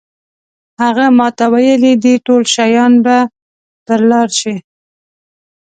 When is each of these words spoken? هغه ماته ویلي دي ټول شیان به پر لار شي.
هغه 0.81 1.05
ماته 1.19 1.45
ویلي 1.53 1.93
دي 2.03 2.13
ټول 2.25 2.41
شیان 2.53 2.93
به 3.05 3.17
پر 3.85 3.99
لار 4.09 4.29
شي. 4.39 4.55